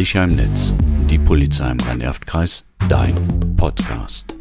Sicher 0.00 0.24
im 0.24 0.30
Netz. 0.34 0.74
Die 1.10 1.18
Polizei 1.18 1.70
im 1.70 1.78
Rhein-Erft-Kreis. 1.78 2.64
Dein 2.88 3.14
Podcast. 3.58 4.34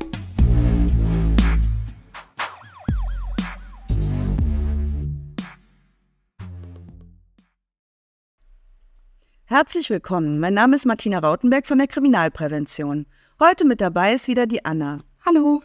Herzlich 9.44 9.90
willkommen. 9.90 10.40
Mein 10.40 10.54
Name 10.54 10.78
ist 10.78 10.86
Martina 10.86 11.20
Rautenberg 11.20 11.68
von 11.68 11.78
der 11.78 11.88
Kriminalprävention. 11.88 13.06
Heute 13.42 13.66
mit 13.66 13.82
dabei 13.82 14.14
ist 14.14 14.30
wieder 14.30 14.48
die 14.48 14.64
Anna. 14.64 15.04
Hallo. 15.26 15.62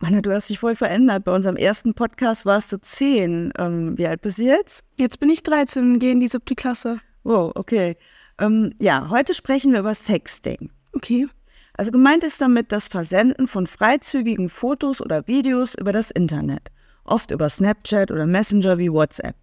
Anna, 0.00 0.20
du 0.20 0.34
hast 0.34 0.50
dich 0.50 0.58
voll 0.58 0.74
verändert. 0.74 1.22
Bei 1.22 1.32
unserem 1.32 1.54
ersten 1.54 1.94
Podcast 1.94 2.44
warst 2.44 2.72
du 2.72 2.80
zehn. 2.80 3.52
Ähm, 3.56 3.96
wie 3.96 4.08
alt 4.08 4.20
bist 4.22 4.38
du 4.38 4.42
jetzt? 4.42 4.82
Jetzt 4.96 5.20
bin 5.20 5.30
ich 5.30 5.44
13 5.44 5.92
und 5.92 5.98
gehe 6.00 6.10
in 6.10 6.18
die 6.18 6.26
siebte 6.26 6.56
Klasse. 6.56 6.98
Wow, 7.22 7.52
okay. 7.54 7.96
Ähm, 8.40 8.72
ja, 8.80 9.08
heute 9.10 9.34
sprechen 9.34 9.72
wir 9.72 9.80
über 9.80 9.94
Sexting. 9.94 10.70
Okay. 10.94 11.28
Also 11.74 11.92
gemeint 11.92 12.24
ist 12.24 12.40
damit 12.40 12.72
das 12.72 12.88
Versenden 12.88 13.46
von 13.46 13.66
freizügigen 13.66 14.48
Fotos 14.48 15.00
oder 15.00 15.26
Videos 15.28 15.74
über 15.74 15.92
das 15.92 16.10
Internet. 16.10 16.70
Oft 17.04 17.30
über 17.30 17.48
Snapchat 17.48 18.10
oder 18.10 18.26
Messenger 18.26 18.78
wie 18.78 18.90
WhatsApp. 18.90 19.36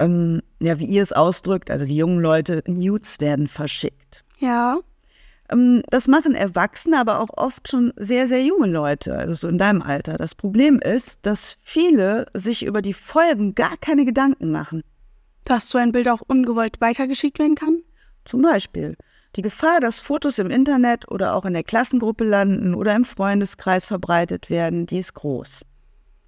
Ähm, 0.00 0.42
ja, 0.60 0.78
wie 0.78 0.86
ihr 0.86 1.02
es 1.02 1.12
ausdrückt, 1.12 1.70
also 1.70 1.84
die 1.84 1.96
jungen 1.96 2.20
Leute, 2.20 2.62
Nudes 2.66 3.20
werden 3.20 3.46
verschickt. 3.46 4.24
Ja. 4.38 4.78
Ähm, 5.50 5.82
das 5.90 6.08
machen 6.08 6.34
Erwachsene, 6.34 6.98
aber 6.98 7.20
auch 7.20 7.30
oft 7.36 7.68
schon 7.68 7.92
sehr, 7.96 8.26
sehr 8.28 8.42
junge 8.42 8.66
Leute, 8.66 9.16
also 9.16 9.34
so 9.34 9.48
in 9.48 9.58
deinem 9.58 9.82
Alter. 9.82 10.16
Das 10.16 10.34
Problem 10.34 10.80
ist, 10.80 11.20
dass 11.22 11.58
viele 11.62 12.26
sich 12.34 12.64
über 12.64 12.82
die 12.82 12.94
Folgen 12.94 13.54
gar 13.54 13.76
keine 13.76 14.04
Gedanken 14.04 14.50
machen. 14.50 14.82
Dass 15.44 15.68
so 15.68 15.78
ein 15.78 15.92
Bild 15.92 16.08
auch 16.08 16.22
ungewollt 16.22 16.80
weitergeschickt 16.80 17.38
werden 17.38 17.54
kann? 17.54 17.82
Zum 18.24 18.42
Beispiel 18.42 18.96
die 19.36 19.42
Gefahr, 19.42 19.80
dass 19.80 20.00
Fotos 20.00 20.38
im 20.38 20.50
Internet 20.50 21.10
oder 21.10 21.34
auch 21.34 21.44
in 21.44 21.54
der 21.54 21.64
Klassengruppe 21.64 22.24
landen 22.24 22.74
oder 22.74 22.94
im 22.94 23.04
Freundeskreis 23.04 23.84
verbreitet 23.86 24.48
werden, 24.48 24.86
die 24.86 24.98
ist 24.98 25.14
groß. 25.14 25.64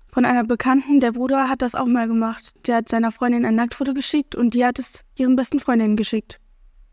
Von 0.08 0.24
einer 0.24 0.44
Bekannten, 0.44 0.98
der 0.98 1.12
Bruder 1.12 1.48
hat 1.48 1.62
das 1.62 1.74
auch 1.74 1.86
mal 1.86 2.08
gemacht. 2.08 2.54
Der 2.66 2.76
hat 2.76 2.88
seiner 2.88 3.12
Freundin 3.12 3.44
ein 3.44 3.54
Nacktfoto 3.54 3.94
geschickt 3.94 4.34
und 4.34 4.54
die 4.54 4.64
hat 4.64 4.78
es 4.78 5.04
ihren 5.14 5.36
besten 5.36 5.60
Freundinnen 5.60 5.96
geschickt. 5.96 6.40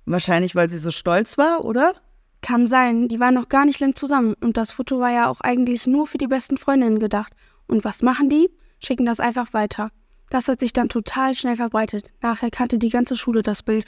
Wahrscheinlich, 0.06 0.56
weil 0.56 0.70
sie 0.70 0.78
so 0.78 0.92
stolz 0.92 1.38
war, 1.38 1.64
oder? 1.64 1.94
Kann 2.42 2.68
sein, 2.68 3.08
die 3.08 3.22
waren 3.22 3.34
noch 3.34 3.48
gar 3.48 3.66
nicht 3.66 3.80
lang 3.80 3.96
zusammen 3.96 4.36
und 4.42 4.58
das 4.58 4.72
Foto 4.72 5.00
war 5.00 5.12
ja 5.12 5.30
auch 5.30 5.40
eigentlich 5.40 5.88
nur 5.88 6.06
für 6.06 6.18
die 6.18 6.28
besten 6.28 6.58
Freundinnen 6.58 7.00
gedacht. 7.00 7.34
Und 7.68 7.86
was 7.86 8.02
machen 8.02 8.30
die? 8.30 8.50
Schicken 8.80 9.06
das 9.06 9.22
einfach 9.22 9.54
weiter. 9.54 9.90
Das 10.30 10.50
hat 10.50 10.60
sich 10.60 10.74
dann 10.74 10.90
total 10.90 11.34
schnell 11.34 11.56
verbreitet. 11.56 12.12
Nachher 12.22 12.52
kannte 12.52 12.78
die 12.78 12.90
ganze 12.90 13.16
Schule 13.16 13.42
das 13.42 13.64
Bild. 13.64 13.86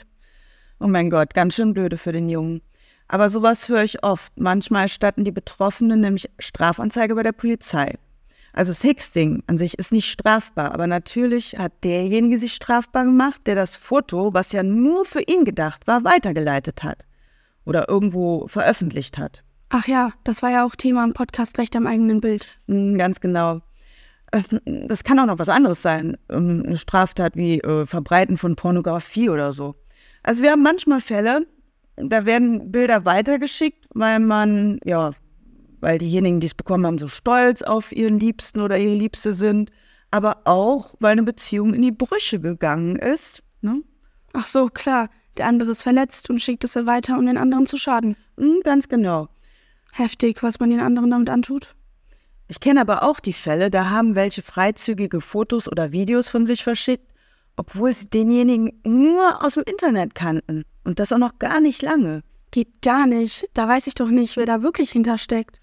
Oh 0.78 0.88
mein 0.88 1.10
Gott, 1.10 1.34
ganz 1.34 1.54
schön 1.54 1.72
blöde 1.72 1.96
für 1.96 2.12
den 2.12 2.28
Jungen. 2.28 2.62
Aber 3.08 3.28
sowas 3.28 3.68
höre 3.68 3.84
ich 3.84 4.02
oft. 4.02 4.38
Manchmal 4.38 4.82
erstatten 4.82 5.24
die 5.24 5.32
Betroffenen 5.32 6.00
nämlich 6.00 6.28
Strafanzeige 6.38 7.14
bei 7.14 7.22
der 7.22 7.32
Polizei. 7.32 7.94
Also 8.52 8.72
Sexting 8.72 9.42
an 9.46 9.58
sich 9.58 9.78
ist 9.78 9.92
nicht 9.92 10.10
strafbar, 10.10 10.72
aber 10.72 10.86
natürlich 10.86 11.58
hat 11.58 11.72
derjenige 11.84 12.38
sich 12.38 12.54
strafbar 12.54 13.04
gemacht, 13.04 13.42
der 13.46 13.54
das 13.54 13.76
Foto, 13.76 14.32
was 14.32 14.52
ja 14.52 14.62
nur 14.62 15.04
für 15.04 15.20
ihn 15.20 15.44
gedacht 15.44 15.86
war, 15.86 16.04
weitergeleitet 16.04 16.82
hat 16.82 17.04
oder 17.66 17.88
irgendwo 17.88 18.46
veröffentlicht 18.48 19.18
hat. 19.18 19.42
Ach 19.68 19.86
ja, 19.86 20.12
das 20.24 20.42
war 20.42 20.50
ja 20.50 20.64
auch 20.64 20.74
Thema 20.74 21.04
im 21.04 21.12
Podcast 21.12 21.58
Recht 21.58 21.76
am 21.76 21.86
eigenen 21.86 22.20
Bild. 22.20 22.58
Hm, 22.66 22.96
ganz 22.96 23.20
genau. 23.20 23.60
Ähm, 24.32 24.88
das 24.88 25.04
kann 25.04 25.18
auch 25.18 25.26
noch 25.26 25.38
was 25.38 25.48
anderes 25.48 25.82
sein. 25.82 26.16
Ähm, 26.30 26.62
eine 26.66 26.76
Straftat 26.76 27.36
wie 27.36 27.60
äh, 27.60 27.84
Verbreiten 27.84 28.38
von 28.38 28.56
Pornografie 28.56 29.28
oder 29.28 29.52
so. 29.52 29.74
Also 30.26 30.42
wir 30.42 30.50
haben 30.50 30.62
manchmal 30.62 31.00
Fälle, 31.00 31.46
da 31.94 32.26
werden 32.26 32.72
Bilder 32.72 33.04
weitergeschickt, 33.04 33.86
weil 33.94 34.18
man, 34.18 34.80
ja, 34.84 35.12
weil 35.80 35.98
diejenigen, 35.98 36.40
die 36.40 36.48
es 36.48 36.54
bekommen 36.54 36.84
haben, 36.84 36.98
so 36.98 37.06
stolz 37.06 37.62
auf 37.62 37.92
ihren 37.92 38.18
Liebsten 38.18 38.60
oder 38.60 38.76
ihre 38.76 38.96
Liebste 38.96 39.32
sind, 39.32 39.70
aber 40.10 40.38
auch, 40.44 40.94
weil 40.98 41.12
eine 41.12 41.22
Beziehung 41.22 41.74
in 41.74 41.82
die 41.82 41.92
Brüche 41.92 42.40
gegangen 42.40 42.96
ist. 42.96 43.44
Ne? 43.60 43.82
Ach 44.32 44.48
so, 44.48 44.66
klar. 44.66 45.08
Der 45.36 45.46
andere 45.46 45.70
ist 45.70 45.84
verletzt 45.84 46.28
und 46.28 46.42
schickt 46.42 46.64
es 46.64 46.74
weiter, 46.74 47.18
um 47.18 47.26
den 47.26 47.36
anderen 47.36 47.68
zu 47.68 47.76
schaden. 47.76 48.16
Mhm, 48.36 48.60
ganz 48.64 48.88
genau. 48.88 49.28
Heftig, 49.92 50.42
was 50.42 50.58
man 50.58 50.70
den 50.70 50.80
anderen 50.80 51.10
damit 51.10 51.30
antut. 51.30 51.76
Ich 52.48 52.58
kenne 52.58 52.80
aber 52.80 53.04
auch 53.04 53.20
die 53.20 53.32
Fälle, 53.32 53.70
da 53.70 53.90
haben 53.90 54.16
welche 54.16 54.42
freizügige 54.42 55.20
Fotos 55.20 55.70
oder 55.70 55.92
Videos 55.92 56.28
von 56.28 56.46
sich 56.46 56.64
verschickt, 56.64 57.12
obwohl 57.56 57.92
sie 57.92 58.08
denjenigen 58.08 58.72
nur 58.84 59.44
aus 59.44 59.54
dem 59.54 59.64
Internet 59.66 60.14
kannten. 60.14 60.64
Und 60.84 60.98
das 60.98 61.12
auch 61.12 61.18
noch 61.18 61.38
gar 61.38 61.60
nicht 61.60 61.82
lange. 61.82 62.22
Geht 62.50 62.82
gar 62.82 63.06
nicht. 63.06 63.48
Da 63.54 63.68
weiß 63.68 63.86
ich 63.86 63.94
doch 63.94 64.08
nicht, 64.08 64.36
wer 64.36 64.46
da 64.46 64.62
wirklich 64.62 64.92
hintersteckt. 64.92 65.58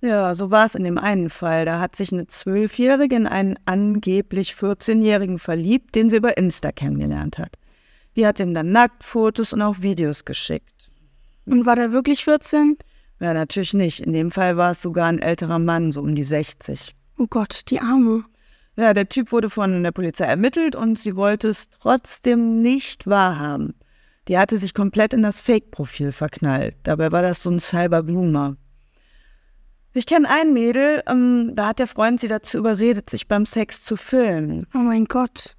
Ja, 0.00 0.32
so 0.34 0.50
war 0.52 0.66
es 0.66 0.76
in 0.76 0.84
dem 0.84 0.98
einen 0.98 1.28
Fall. 1.28 1.64
Da 1.64 1.80
hat 1.80 1.96
sich 1.96 2.12
eine 2.12 2.28
Zwölfjährige 2.28 3.16
in 3.16 3.26
einen 3.26 3.58
angeblich 3.64 4.52
14-Jährigen 4.52 5.40
verliebt, 5.40 5.96
den 5.96 6.08
sie 6.08 6.16
über 6.16 6.36
Insta 6.36 6.70
kennengelernt 6.70 7.38
hat. 7.38 7.56
Die 8.14 8.26
hat 8.26 8.38
ihm 8.38 8.54
dann 8.54 8.70
Nacktfotos 8.70 9.52
und 9.52 9.62
auch 9.62 9.80
Videos 9.80 10.24
geschickt. 10.24 10.90
Und 11.46 11.66
war 11.66 11.76
der 11.76 11.92
wirklich 11.92 12.24
14? 12.24 12.76
Ja, 13.20 13.34
natürlich 13.34 13.74
nicht. 13.74 14.00
In 14.00 14.12
dem 14.12 14.30
Fall 14.30 14.56
war 14.56 14.72
es 14.72 14.82
sogar 14.82 15.08
ein 15.08 15.18
älterer 15.18 15.58
Mann, 15.58 15.90
so 15.90 16.00
um 16.00 16.14
die 16.14 16.24
60. 16.24 16.94
Oh 17.18 17.26
Gott, 17.28 17.62
die 17.68 17.80
Arme. 17.80 18.24
Ja, 18.78 18.94
der 18.94 19.08
Typ 19.08 19.32
wurde 19.32 19.50
von 19.50 19.82
der 19.82 19.90
Polizei 19.90 20.24
ermittelt 20.24 20.76
und 20.76 21.00
sie 21.00 21.16
wollte 21.16 21.48
es 21.48 21.68
trotzdem 21.68 22.62
nicht 22.62 23.08
wahrhaben. 23.08 23.74
Die 24.28 24.38
hatte 24.38 24.56
sich 24.56 24.72
komplett 24.72 25.12
in 25.12 25.20
das 25.20 25.40
Fake-Profil 25.40 26.12
verknallt. 26.12 26.76
Dabei 26.84 27.10
war 27.10 27.22
das 27.22 27.42
so 27.42 27.50
ein 27.50 27.58
Cyber-Groomer. 27.58 28.56
Ich 29.94 30.06
kenne 30.06 30.30
ein 30.30 30.52
Mädel, 30.52 31.02
ähm, 31.08 31.56
da 31.56 31.66
hat 31.66 31.80
der 31.80 31.88
Freund 31.88 32.20
sie 32.20 32.28
dazu 32.28 32.56
überredet, 32.56 33.10
sich 33.10 33.26
beim 33.26 33.46
Sex 33.46 33.82
zu 33.82 33.96
filmen. 33.96 34.64
Oh 34.72 34.78
mein 34.78 35.06
Gott. 35.06 35.56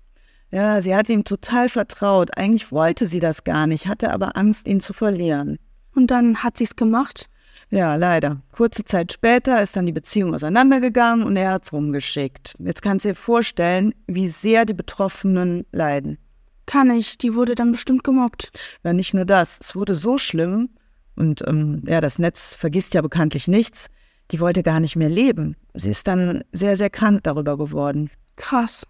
Ja, 0.50 0.82
sie 0.82 0.96
hat 0.96 1.10
ihm 1.10 1.26
total 1.26 1.68
vertraut. 1.68 2.38
Eigentlich 2.38 2.72
wollte 2.72 3.06
sie 3.06 3.20
das 3.20 3.44
gar 3.44 3.68
nicht, 3.68 3.88
hatte 3.88 4.14
aber 4.14 4.38
Angst, 4.38 4.66
ihn 4.66 4.80
zu 4.80 4.94
verlieren. 4.94 5.60
Und 5.94 6.10
dann 6.10 6.42
hat 6.42 6.58
sie 6.58 6.64
es 6.64 6.78
gemacht? 6.78 7.28
Ja, 7.72 7.96
leider. 7.96 8.42
Kurze 8.52 8.84
Zeit 8.84 9.14
später 9.14 9.62
ist 9.62 9.76
dann 9.76 9.86
die 9.86 9.92
Beziehung 9.92 10.34
auseinandergegangen 10.34 11.26
und 11.26 11.36
er 11.38 11.52
hat 11.52 11.64
es 11.64 11.74
rumgeschickt. 11.74 12.56
Jetzt 12.60 12.82
kannst 12.82 13.06
du 13.06 13.10
dir 13.10 13.16
vorstellen, 13.16 13.94
wie 14.08 14.28
sehr 14.28 14.66
die 14.66 14.74
Betroffenen 14.74 15.66
leiden. 15.72 16.18
Kann 16.66 16.90
ich, 16.90 17.18
die 17.18 17.36
wurde 17.36 17.56
dann 17.56 17.72
bestimmt 17.72 18.04
gemobbt. 18.04 18.80
Ja, 18.84 18.94
nicht 18.94 19.14
nur 19.14 19.26
das. 19.26 19.60
Es 19.62 19.76
wurde 19.76 19.94
so 19.94 20.18
schlimm 20.18 20.70
und 21.16 21.44
ähm, 21.48 21.84
ja, 21.86 22.02
das 22.02 22.18
Netz 22.18 22.56
vergisst 22.56 22.94
ja 22.94 23.02
bekanntlich 23.02 23.48
nichts. 23.48 23.88
Die 24.32 24.40
wollte 24.40 24.64
gar 24.64 24.80
nicht 24.80 24.96
mehr 24.96 25.10
leben. 25.10 25.56
Sie 25.74 25.90
ist 25.90 26.08
dann 26.08 26.44
sehr, 26.52 26.78
sehr 26.78 26.90
krank 26.90 27.24
darüber 27.24 27.58
geworden. 27.58 28.10
Krass. 28.36 28.86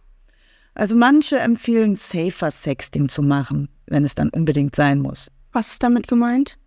Also 0.75 0.95
manche 0.95 1.39
empfehlen 1.39 1.95
safer 1.95 2.51
Sexting 2.51 3.09
zu 3.09 3.21
machen, 3.21 3.67
wenn 3.87 4.05
es 4.05 4.15
dann 4.15 4.29
unbedingt 4.29 4.75
sein 4.75 4.99
muss. 4.99 5.31
Was 5.51 5.71
ist 5.71 5.83
damit 5.83 6.07
gemeint? 6.07 6.58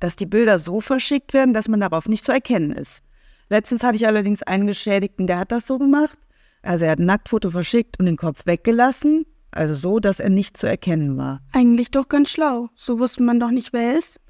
Dass 0.00 0.16
die 0.16 0.26
Bilder 0.26 0.58
so 0.58 0.80
verschickt 0.80 1.32
werden, 1.32 1.54
dass 1.54 1.68
man 1.68 1.80
darauf 1.80 2.08
nicht 2.08 2.24
zu 2.24 2.32
erkennen 2.32 2.72
ist. 2.72 3.02
Letztens 3.48 3.82
hatte 3.82 3.96
ich 3.96 4.06
allerdings 4.06 4.42
einen 4.42 4.66
Geschädigten, 4.66 5.26
der 5.26 5.38
hat 5.38 5.52
das 5.52 5.66
so 5.66 5.78
gemacht. 5.78 6.18
Also 6.62 6.84
er 6.84 6.92
hat 6.92 6.98
ein 6.98 7.06
Nacktfoto 7.06 7.50
verschickt 7.50 7.98
und 7.98 8.06
den 8.06 8.16
Kopf 8.16 8.46
weggelassen, 8.46 9.24
also 9.50 9.74
so, 9.74 9.98
dass 9.98 10.20
er 10.20 10.30
nicht 10.30 10.56
zu 10.56 10.66
erkennen 10.66 11.16
war. 11.16 11.40
Eigentlich 11.52 11.90
doch 11.90 12.08
ganz 12.08 12.30
schlau. 12.30 12.68
So 12.74 12.98
wusste 12.98 13.22
man 13.22 13.40
doch 13.40 13.50
nicht, 13.50 13.72
wer 13.72 13.92
er 13.92 13.98
ist. 13.98 14.20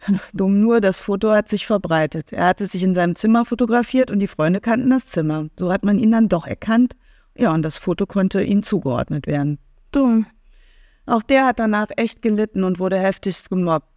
Dumm 0.32 0.60
nur, 0.60 0.80
das 0.80 1.00
Foto 1.00 1.30
hat 1.32 1.48
sich 1.48 1.66
verbreitet. 1.66 2.32
Er 2.32 2.46
hatte 2.46 2.66
sich 2.66 2.82
in 2.82 2.94
seinem 2.94 3.14
Zimmer 3.16 3.44
fotografiert 3.44 4.10
und 4.10 4.20
die 4.20 4.26
Freunde 4.26 4.60
kannten 4.60 4.90
das 4.90 5.06
Zimmer. 5.06 5.48
So 5.58 5.72
hat 5.72 5.84
man 5.84 5.98
ihn 5.98 6.12
dann 6.12 6.28
doch 6.28 6.46
erkannt. 6.46 6.96
Ja, 7.36 7.52
und 7.52 7.62
das 7.62 7.78
Foto 7.78 8.06
konnte 8.06 8.42
ihm 8.42 8.62
zugeordnet 8.62 9.26
werden. 9.26 9.58
Dumm. 9.92 10.26
Auch 11.06 11.22
der 11.22 11.46
hat 11.46 11.58
danach 11.58 11.88
echt 11.96 12.22
gelitten 12.22 12.64
und 12.64 12.78
wurde 12.78 12.98
heftigst 12.98 13.50
gemobbt. 13.50 13.88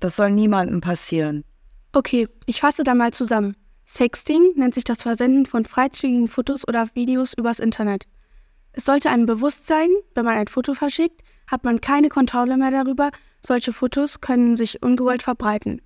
Das 0.00 0.16
soll 0.16 0.30
niemandem 0.30 0.80
passieren. 0.80 1.44
Okay, 1.92 2.28
ich 2.46 2.60
fasse 2.60 2.84
da 2.84 2.94
mal 2.94 3.12
zusammen. 3.12 3.56
Sexting 3.86 4.52
nennt 4.56 4.74
sich 4.74 4.84
das 4.84 5.02
Versenden 5.02 5.46
von 5.46 5.64
freizügigen 5.64 6.28
Fotos 6.28 6.66
oder 6.66 6.88
Videos 6.94 7.32
übers 7.34 7.60
Internet. 7.60 8.04
Es 8.72 8.84
sollte 8.84 9.10
einem 9.10 9.26
bewusst 9.26 9.66
sein, 9.66 9.88
wenn 10.14 10.24
man 10.24 10.36
ein 10.36 10.48
Foto 10.48 10.74
verschickt, 10.74 11.22
hat 11.46 11.64
man 11.64 11.80
keine 11.80 12.08
Kontrolle 12.08 12.56
mehr 12.56 12.70
darüber, 12.70 13.10
solche 13.40 13.72
Fotos 13.72 14.20
können 14.20 14.56
sich 14.56 14.82
ungewollt 14.82 15.22
verbreiten. 15.22 15.80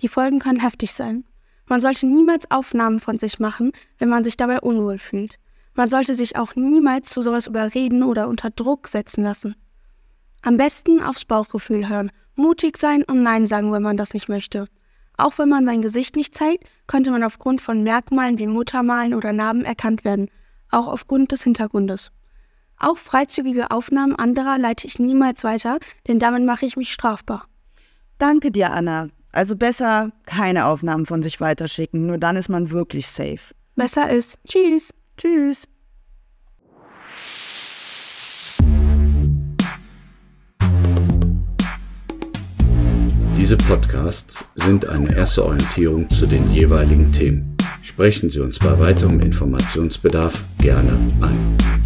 Die 0.00 0.08
Folgen 0.08 0.40
können 0.40 0.60
heftig 0.60 0.92
sein. 0.92 1.24
Man 1.66 1.80
sollte 1.80 2.06
niemals 2.06 2.50
Aufnahmen 2.50 3.00
von 3.00 3.18
sich 3.18 3.38
machen, 3.38 3.72
wenn 3.98 4.08
man 4.08 4.24
sich 4.24 4.36
dabei 4.36 4.60
unwohl 4.60 4.98
fühlt. 4.98 5.36
Man 5.74 5.88
sollte 5.88 6.14
sich 6.14 6.36
auch 6.36 6.56
niemals 6.56 7.08
zu 7.08 7.22
sowas 7.22 7.46
überreden 7.46 8.02
oder 8.02 8.28
unter 8.28 8.50
Druck 8.50 8.88
setzen 8.88 9.24
lassen. 9.24 9.54
Am 10.42 10.58
besten 10.58 11.00
aufs 11.02 11.24
Bauchgefühl 11.24 11.88
hören 11.88 12.10
Mutig 12.36 12.78
sein 12.78 13.04
und 13.04 13.22
Nein 13.22 13.46
sagen, 13.46 13.72
wenn 13.72 13.82
man 13.82 13.96
das 13.96 14.14
nicht 14.14 14.28
möchte. 14.28 14.68
Auch 15.16 15.38
wenn 15.38 15.48
man 15.48 15.64
sein 15.64 15.82
Gesicht 15.82 16.16
nicht 16.16 16.34
zeigt, 16.34 16.64
könnte 16.86 17.10
man 17.10 17.22
aufgrund 17.22 17.60
von 17.60 17.82
Merkmalen 17.82 18.38
wie 18.38 18.46
Muttermalen 18.46 19.14
oder 19.14 19.32
Narben 19.32 19.64
erkannt 19.64 20.04
werden, 20.04 20.28
auch 20.70 20.88
aufgrund 20.88 21.30
des 21.32 21.44
Hintergrundes. 21.44 22.10
Auch 22.78 22.98
freizügige 22.98 23.70
Aufnahmen 23.70 24.16
anderer 24.16 24.58
leite 24.58 24.86
ich 24.86 24.98
niemals 24.98 25.44
weiter, 25.44 25.78
denn 26.08 26.18
damit 26.18 26.44
mache 26.44 26.66
ich 26.66 26.76
mich 26.76 26.92
strafbar. 26.92 27.46
Danke 28.18 28.50
dir, 28.50 28.72
Anna. 28.72 29.08
Also 29.32 29.56
besser 29.56 30.12
keine 30.26 30.66
Aufnahmen 30.66 31.06
von 31.06 31.22
sich 31.22 31.40
weiterschicken, 31.40 32.06
nur 32.06 32.18
dann 32.18 32.36
ist 32.36 32.48
man 32.48 32.70
wirklich 32.70 33.08
safe. 33.08 33.54
Besser 33.74 34.10
ist. 34.10 34.38
Tschüss. 34.46 34.92
Tschüss. 35.16 35.66
Diese 43.44 43.58
Podcasts 43.58 44.42
sind 44.54 44.88
eine 44.88 45.14
erste 45.14 45.44
Orientierung 45.44 46.08
zu 46.08 46.26
den 46.26 46.50
jeweiligen 46.50 47.12
Themen. 47.12 47.54
Sprechen 47.82 48.30
Sie 48.30 48.40
uns 48.40 48.58
bei 48.58 48.80
weiterem 48.80 49.20
Informationsbedarf 49.20 50.42
gerne 50.56 50.92
an. 51.20 51.83